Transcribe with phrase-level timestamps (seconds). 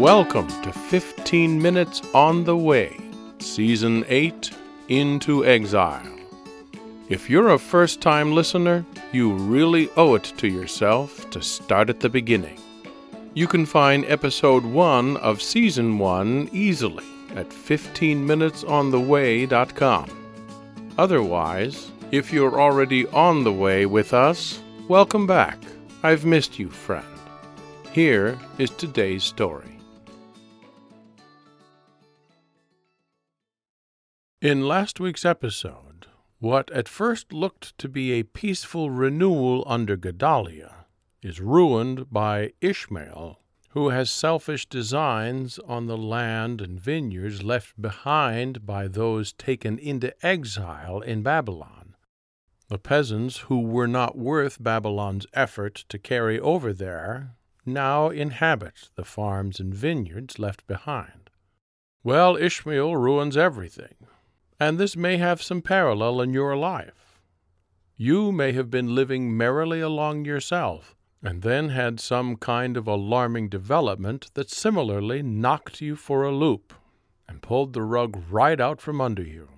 [0.00, 2.96] Welcome to 15 Minutes on the Way,
[3.38, 4.50] Season 8
[4.88, 6.16] Into Exile.
[7.10, 12.00] If you're a first time listener, you really owe it to yourself to start at
[12.00, 12.58] the beginning.
[13.34, 17.04] You can find Episode 1 of Season 1 easily
[17.36, 20.10] at 15minutesontheway.com.
[20.96, 25.58] Otherwise, if you're already on the way with us, welcome back.
[26.02, 27.04] I've missed you, friend.
[27.92, 29.79] Here is today's story.
[34.42, 36.06] In last week's episode,
[36.38, 40.86] what at first looked to be a peaceful renewal under Gedaliah
[41.20, 43.38] is ruined by Ishmael,
[43.72, 50.14] who has selfish designs on the land and vineyards left behind by those taken into
[50.24, 51.94] exile in Babylon.
[52.68, 59.04] The peasants who were not worth Babylon's effort to carry over there now inhabit the
[59.04, 61.28] farms and vineyards left behind.
[62.02, 63.96] Well, Ishmael ruins everything,
[64.60, 67.18] and this may have some parallel in your life.
[67.96, 73.48] You may have been living merrily along yourself, and then had some kind of alarming
[73.48, 76.74] development that similarly knocked you for a loop
[77.26, 79.48] and pulled the rug right out from under you.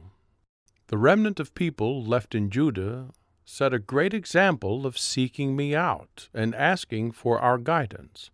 [0.86, 3.10] The remnant of people left in Judah
[3.44, 8.30] set a great example of seeking me out and asking for our guidance.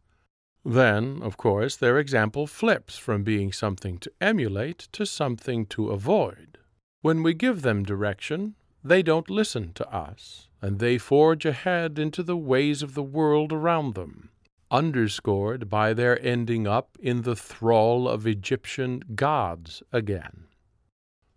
[0.65, 6.58] Then, of course, their example flips from being something to emulate to something to avoid.
[7.01, 12.23] When we give them direction, they don't listen to us, and they forge ahead into
[12.23, 14.31] the ways of the world around them,
[14.71, 20.45] underscored by their ending up in the thrall of Egyptian gods again.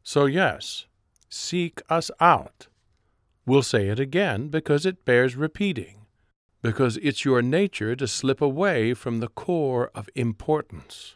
[0.03, 0.87] So, yes,
[1.29, 2.67] seek us out
[3.45, 6.05] We'll say it again because it bears repeating,
[6.61, 11.15] because it's your nature to slip away from the core of importance.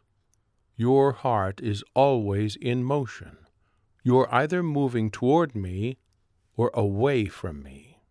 [0.75, 3.37] Your heart is always in motion.
[4.07, 5.97] You're either moving toward me
[6.55, 8.03] or away from me.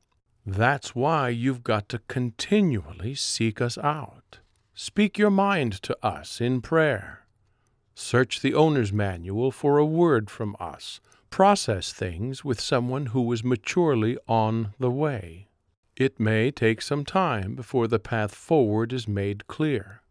[0.44, 4.41] That's why you've got to continually seek us out.
[4.75, 7.27] Speak your mind to us in prayer.
[7.94, 10.99] Search the owner's manual for a word from us
[11.31, 15.47] process things with someone who was maturely on the way.
[15.97, 20.03] It may take some time before the path forward is made clear.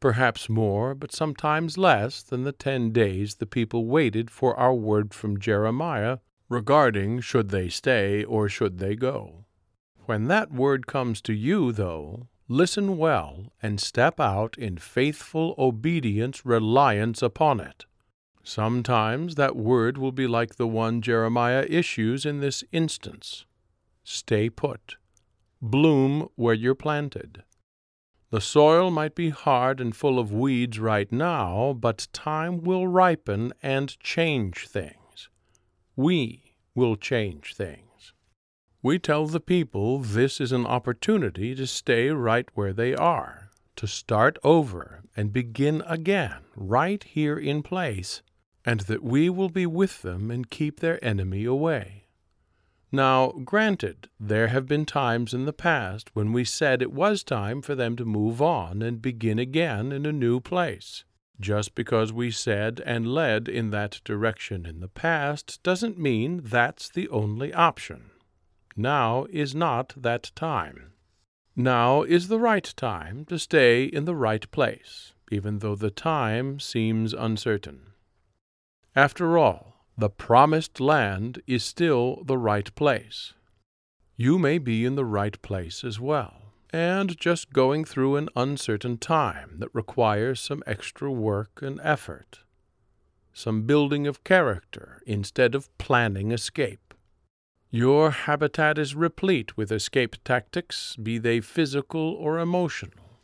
[0.00, 5.12] Perhaps more, but sometimes less than the ten days the people waited for our word
[5.12, 9.44] from Jeremiah regarding should they stay or should they go.
[10.06, 16.46] When that word comes to you, though, listen well and step out in faithful obedience
[16.46, 17.84] reliance upon it.
[18.42, 23.44] Sometimes that word will be like the one Jeremiah issues in this instance
[24.10, 24.96] Stay put.
[25.60, 27.42] Bloom where you're planted.
[28.30, 33.54] The soil might be hard and full of weeds right now, but time will ripen
[33.62, 35.30] and change things.
[35.96, 38.12] We will change things.
[38.82, 43.86] We tell the people this is an opportunity to stay right where they are, to
[43.86, 48.22] start over and begin again right here in place
[48.64, 52.07] and that we will be with them and keep their enemy away.
[52.90, 57.60] Now, granted, there have been times in the past when we said it was time
[57.60, 61.04] for them to move on and begin again in a new place.
[61.38, 66.88] Just because we said and led in that direction in the past doesn't mean that's
[66.88, 68.10] the only option.
[68.74, 70.92] Now is not that time.
[71.54, 76.58] Now is the right time to stay in the right place, even though the time
[76.58, 77.92] seems uncertain.
[78.96, 83.32] After all, the promised land is still the right place.
[84.16, 88.98] You may be in the right place as well, and just going through an uncertain
[88.98, 92.44] time that requires some extra work and effort,
[93.32, 96.94] some building of character instead of planning escape.
[97.68, 103.18] Your habitat is replete with escape tactics, be they physical or emotional.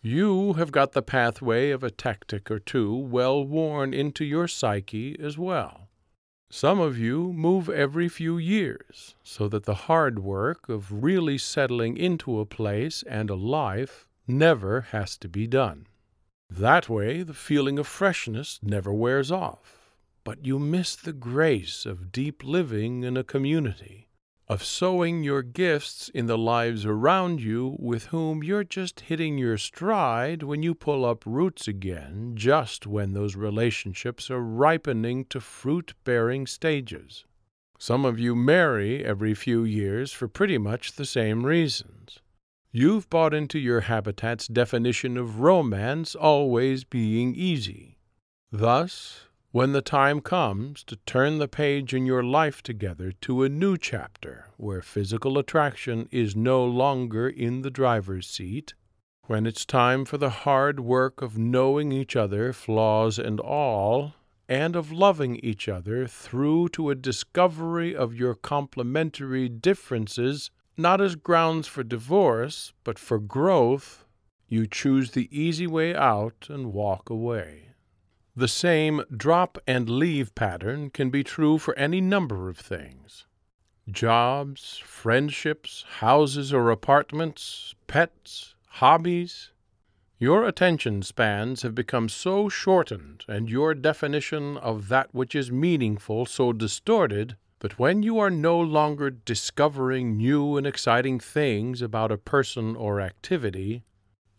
[0.00, 5.14] You have got the pathway of a tactic or two well worn into your psyche
[5.20, 5.85] as well.
[6.58, 11.98] Some of you move every few years, so that the hard work of really settling
[11.98, 15.86] into a place and a life never has to be done.
[16.48, 19.92] That way, the feeling of freshness never wears off,
[20.24, 24.05] but you miss the grace of deep living in a community
[24.48, 29.58] of sowing your gifts in the lives around you with whom you're just hitting your
[29.58, 35.94] stride when you pull up roots again, just when those relationships are ripening to fruit
[36.04, 37.24] bearing stages.
[37.78, 42.20] Some of you marry every few years for pretty much the same reasons.
[42.70, 47.98] You've bought into your habitat's definition of romance always being easy.
[48.52, 49.25] Thus,
[49.56, 53.74] when the time comes to turn the page in your life together to a new
[53.74, 58.74] chapter where physical attraction is no longer in the driver's seat,
[59.28, 64.12] when it's time for the hard work of knowing each other, flaws and all,
[64.46, 71.14] and of loving each other through to a discovery of your complementary differences, not as
[71.14, 74.04] grounds for divorce, but for growth,
[74.48, 77.66] you choose the easy way out and walk away.
[78.38, 83.24] The same drop and leave pattern can be true for any number of things
[83.90, 89.52] jobs, friendships, houses or apartments, pets, hobbies.
[90.18, 96.26] Your attention spans have become so shortened and your definition of that which is meaningful
[96.26, 102.18] so distorted that when you are no longer discovering new and exciting things about a
[102.18, 103.82] person or activity,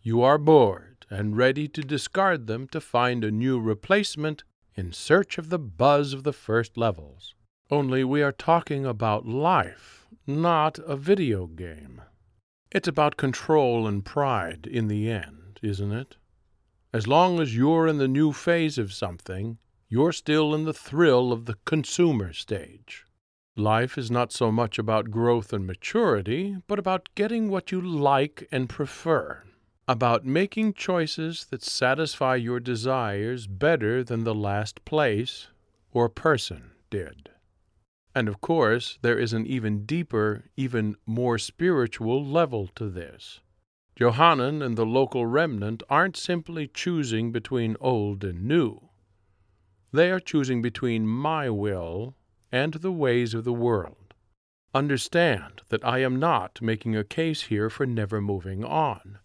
[0.03, 4.43] you are bored and ready to discard them to find a new replacement
[4.75, 7.33] in search of the buzz of the first levels.
[7.71, 12.01] Only we are talking about life, not a video game.
[12.71, 16.17] It's about control and pride in the end, isn't it?
[16.93, 19.57] As long as you're in the new phase of something,
[19.89, 23.05] you're still in the thrill of the consumer stage.
[23.55, 28.47] Life is not so much about growth and maturity, but about getting what you like
[28.51, 29.43] and prefer
[29.87, 35.47] about making choices that satisfy your desires better than the last place
[35.91, 37.29] or person did.
[38.13, 43.39] And of course, there is an even deeper, even more spiritual level to this.
[43.95, 48.89] Johanan and the local remnant aren't simply choosing between old and new.
[49.93, 52.15] They are choosing between my will
[52.51, 54.13] and the ways of the world.
[54.73, 59.19] Understand that I am not making a case here for never moving on.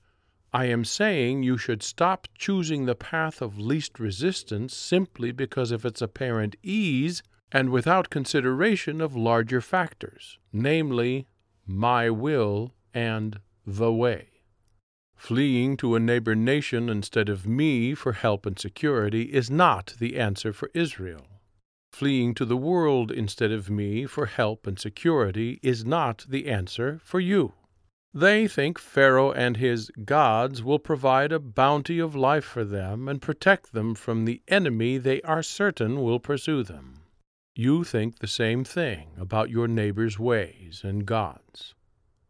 [0.54, 5.86] I am saying you should stop choosing the path of least resistance simply because of
[5.86, 11.26] its apparent ease and without consideration of larger factors, namely,
[11.66, 14.28] my will and the way.
[15.16, 20.18] Fleeing to a neighbor nation instead of me for help and security is not the
[20.18, 21.26] answer for Israel.
[21.92, 27.00] Fleeing to the world instead of me for help and security is not the answer
[27.04, 27.52] for you.
[28.14, 33.22] They think Pharaoh and his gods will provide a bounty of life for them and
[33.22, 37.04] protect them from the enemy they are certain will pursue them.
[37.54, 41.74] You think the same thing about your neighbor's ways and gods.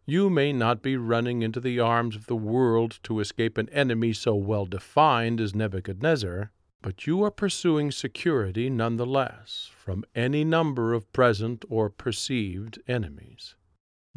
[0.07, 4.13] You may not be running into the arms of the world to escape an enemy
[4.13, 10.45] so well defined as Nebuchadnezzar, but you are pursuing security none the less from any
[10.45, 13.57] number of present or perceived enemies.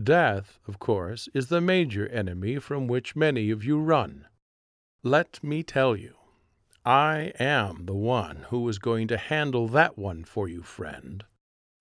[0.01, 4.27] Death, of course, is the major enemy from which many of you run.
[5.03, 6.15] Let me tell you,
[6.83, 11.23] I am the one who is going to handle that one for you, friend.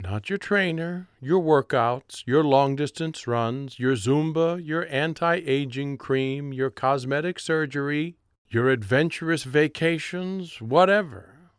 [0.01, 6.53] Not your trainer, your workouts, your long distance runs, your Zumba, your anti aging cream,
[6.53, 8.17] your cosmetic surgery,
[8.49, 11.51] your adventurous vacations, whatever.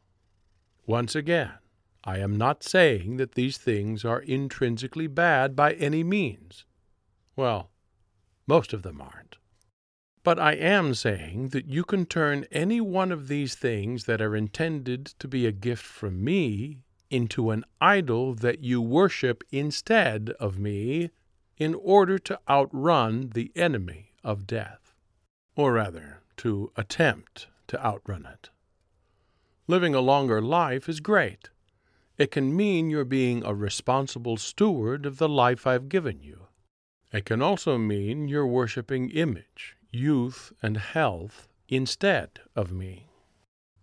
[0.85, 1.51] Once again,
[2.05, 6.65] I am not saying that these things are intrinsically bad by any means.
[7.35, 7.71] Well,
[8.45, 9.37] most of them aren't.
[10.23, 14.35] But I am saying that you can turn any one of these things that are
[14.35, 20.59] intended to be a gift from me into an idol that you worship instead of
[20.59, 21.09] me
[21.57, 24.93] in order to outrun the enemy of death.
[25.55, 28.49] Or rather, to attempt to outrun it.
[29.67, 31.49] Living a longer life is great.
[32.17, 36.47] It can mean you're being a responsible steward of the life I've given you.
[37.11, 43.09] It can also mean you're worshiping image, youth, and health instead of me.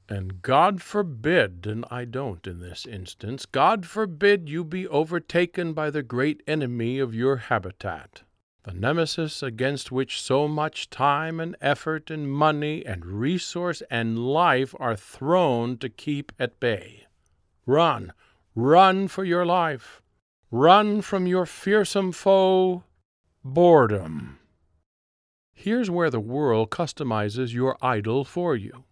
[0.08, 5.90] And God forbid, and I don't in this instance, God forbid you be overtaken by
[5.90, 8.22] the great enemy of your habitat,
[8.64, 14.74] the nemesis against which so much time and effort and money and resource and life
[14.78, 17.06] are thrown to keep at bay.
[17.66, 18.12] Run,
[18.54, 20.02] run for your life.
[20.50, 22.84] Run from your fearsome foe,
[23.44, 24.38] boredom.
[25.54, 28.84] Here's where the world customizes your idol for you.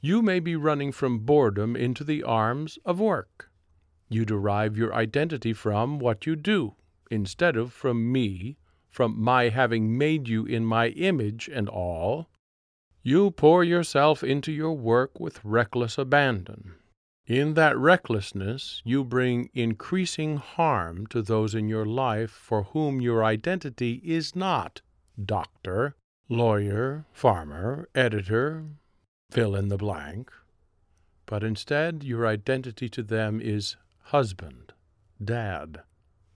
[0.00, 3.50] You may be running from boredom into the arms of work.
[4.08, 6.74] You derive your identity from what you do,
[7.10, 8.58] instead of from me,
[8.88, 12.28] from my having made you in my image and all.
[13.02, 16.74] You pour yourself into your work with reckless abandon.
[17.26, 23.22] In that recklessness, you bring increasing harm to those in your life for whom your
[23.22, 24.80] identity is not
[25.24, 25.94] doctor,
[26.28, 28.64] lawyer, farmer, editor,
[29.30, 30.32] fill in the blank.
[31.26, 33.76] But instead, your identity to them is
[34.06, 34.72] husband,
[35.22, 35.82] dad,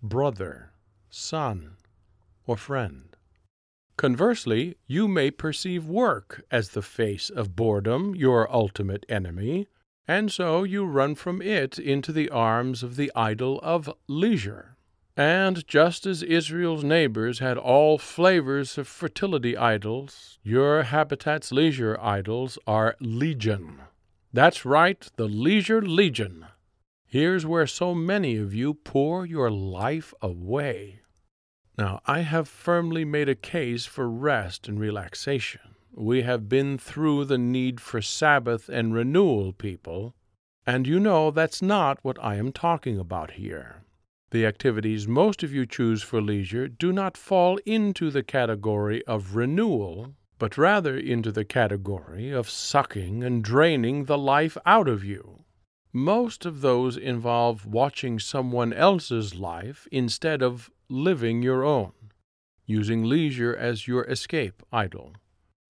[0.01, 0.71] brother,
[1.11, 1.77] son,
[2.47, 3.17] or friend.
[3.97, 9.67] Conversely, you may perceive work as the face of boredom, your ultimate enemy,
[10.09, 14.77] and so you run from it into the arms of the idol of leisure.
[15.17, 22.59] And just as Israel's neighbors had all flavors of fertility idols, your habitat's leisure idols
[22.67, 23.81] are legion.
[24.33, 26.47] That's right, the leisure legion.
[27.07, 31.01] Here's where so many of you pour your life away.
[31.79, 35.76] Now, I have firmly made a case for rest and relaxation.
[35.99, 40.15] We have been through the need for Sabbath and renewal, people,
[40.67, 43.83] and you know that's not what I am talking about here.
[44.31, 49.37] The activities most of you choose for leisure do not fall into the category of
[49.37, 55.45] renewal, but rather into the category of sucking and draining the life out of you.
[55.95, 61.93] Most of those involve watching someone else's life instead of living your own,
[62.67, 65.15] using leisure as your escape idol.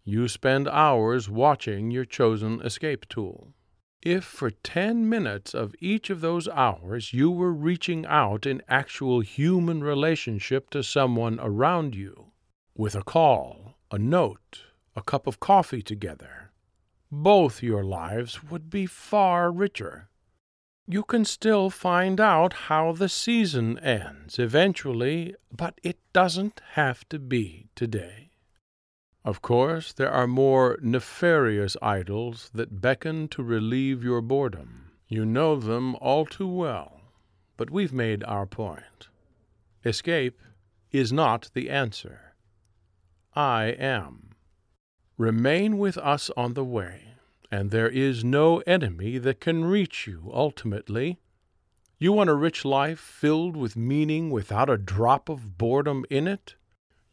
[0.06, 3.52] You spend hours watching your chosen escape tool.
[4.00, 9.20] If for ten minutes of each of those hours you were reaching out in actual
[9.20, 12.32] human relationship to someone around you,
[12.74, 14.62] with a call, a note,
[14.94, 16.52] a cup of coffee together,
[17.10, 20.08] both your lives would be far richer
[20.88, 27.18] you can still find out how the season ends eventually, but it doesn't have to
[27.18, 28.25] be today.
[29.26, 34.92] Of course, there are more nefarious idols that beckon to relieve your boredom.
[35.06, 37.02] You know them all too well,
[37.58, 39.08] but we've made our point.
[39.84, 40.40] Escape
[40.90, 42.34] is not the answer.
[43.34, 44.30] I am.
[45.18, 47.16] Remain with us on the way
[47.50, 51.18] and there is no enemy that can reach you ultimately.
[51.98, 56.56] You want a rich life filled with meaning without a drop of boredom in it?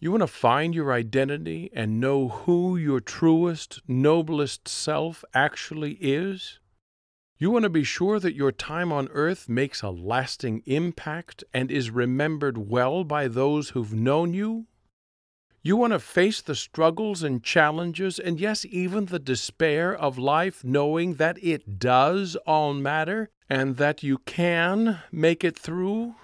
[0.04, 6.60] You want to find your identity and know who your truest, noblest self actually is?
[7.38, 11.72] You want to be sure that your time on earth makes a lasting impact and
[11.72, 14.66] is remembered well by those who've known you?
[15.62, 20.66] You want to face the struggles and challenges, and yes, even the despair of life,
[20.66, 26.16] knowing that it does all matter and that you can make it through?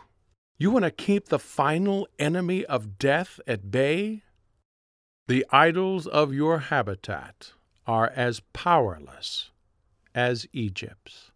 [0.62, 4.24] You want to keep the final enemy of death at bay?
[5.30, 7.54] The idols of your habitat
[7.88, 9.52] are as powerless
[10.14, 11.32] as Egypt's.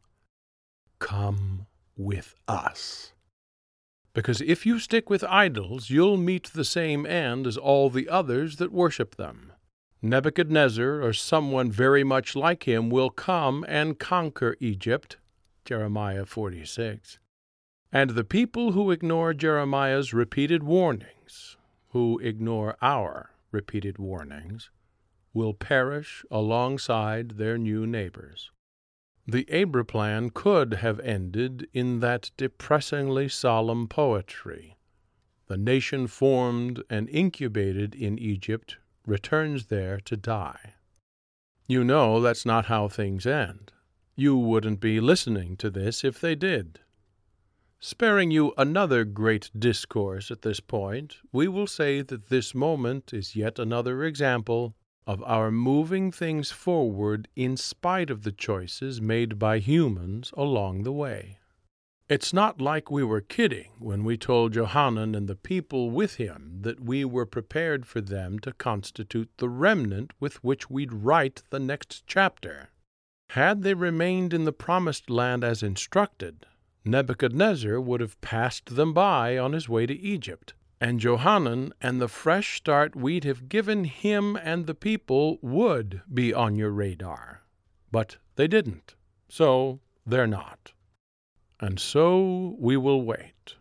[1.00, 3.13] Come with us.
[4.13, 8.58] Because if you stick with idols, you'll meet the same end as all the others
[8.58, 9.53] that worship them.
[10.01, 15.15] Nebuchadnezzar or someone very much like him will come and conquer Egypt.
[15.63, 17.20] Jeremiah 46.
[17.95, 21.57] And the people who ignore Jeremiah's repeated warnings,
[21.89, 24.71] who ignore our repeated warnings,
[25.31, 28.50] will perish alongside their new neighbors.
[29.27, 34.75] The Abra plan could have ended in that depressingly solemn poetry.
[35.45, 40.73] The nation formed and incubated in Egypt returns there to die.
[41.67, 43.71] You know that's not how things end.
[44.15, 46.79] You wouldn't be listening to this if they did.
[47.85, 53.35] Sparing you another great discourse at this point, we will say that this moment is
[53.35, 54.73] yet another example
[55.05, 60.93] of our moving things forward in spite of the choices made by humans along the
[60.93, 61.39] way.
[62.07, 66.59] It's not like we were kidding when we told Johanan and the people with him
[66.61, 71.59] that we were prepared for them to constitute the remnant with which we'd write the
[71.59, 72.69] next chapter.
[73.31, 76.45] Had they remained in the promised land as instructed,
[76.85, 82.09] Nebuchadnezzar would have passed them by on his way to Egypt and Johanan and the
[82.09, 87.43] fresh start we'd have given him and the people would be on your radar.
[87.89, 88.95] But they didn't,
[89.29, 90.73] so they're not.
[91.61, 93.55] And so we will wait.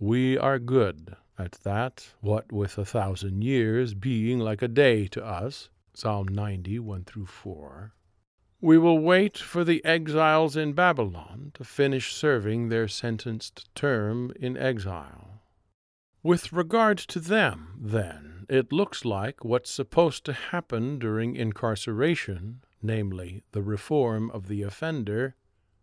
[0.00, 5.22] We are good at that, what with a thousand years being like a day to
[5.22, 5.68] us.
[5.92, 7.92] Psalm 90, 1 through 4.
[8.64, 14.56] We will wait for the exiles in Babylon to finish serving their sentenced term in
[14.56, 15.42] exile.
[16.22, 23.42] With regard to them, then, it looks like what's supposed to happen during incarceration, namely
[23.50, 25.34] the reform of the offender,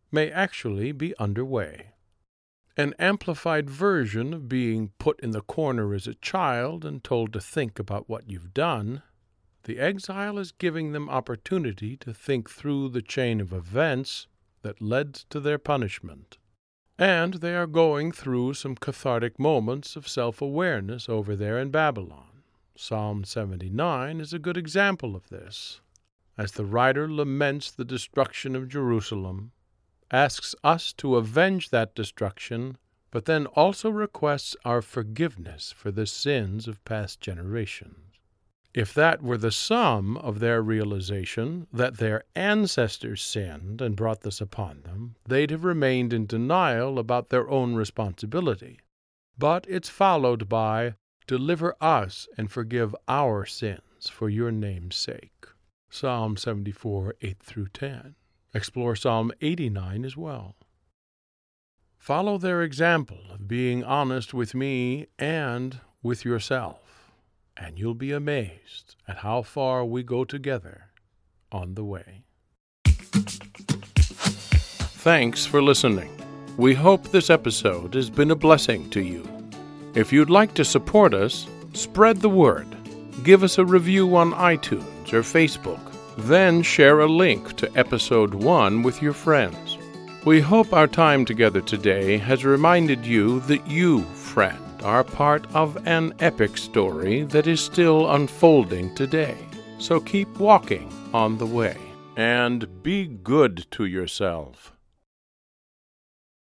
[0.10, 1.96] may actually be under way.
[2.80, 7.42] an amplified version of being put in the corner as a child and told to
[7.42, 9.04] think about what you've done,
[9.64, 14.28] the exile is giving them opportunity to think through the chain of events
[14.62, 16.38] that led to their punishment.
[16.98, 22.44] And they are going through some cathartic moments of self awareness over there in Babylon.
[22.76, 25.82] Psalm 79 is a good example of this.
[26.38, 29.52] As the writer laments the destruction of Jerusalem,
[30.12, 32.78] asks us to avenge that destruction,
[33.12, 38.09] but then also requests our forgiveness for the sins of past generations.
[38.74, 44.40] If that were the sum of their realization that their ancestors sinned and brought this
[44.40, 48.80] upon them, they'd have remained in denial about their own responsibility.
[49.38, 50.96] But it's followed by,
[51.30, 55.46] Deliver us and forgive our sins for your name's sake.
[55.92, 58.16] Psalm 74, 8 through 10.
[58.56, 60.56] Explore Psalm 89 as well.
[62.00, 66.89] Follow their example of being honest with me and with yourself,
[67.60, 70.92] and you'll be amazed at how far we go together
[71.52, 72.24] on the way.
[75.04, 76.10] Thanks for listening.
[76.58, 79.28] We hope this episode has been a blessing to you.
[79.96, 82.68] If you'd like to support us, spread the word.
[83.24, 85.90] Give us a review on iTunes or Facebook
[86.28, 89.78] then share a link to episode 1 with your friends.
[90.26, 95.78] We hope our time together today has reminded you that you, friend, are part of
[95.88, 99.38] an epic story that is still unfolding today.
[99.78, 101.78] So keep walking on the way
[102.16, 104.74] and be good to yourself.